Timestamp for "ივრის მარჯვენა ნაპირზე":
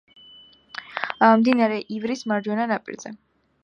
1.99-3.19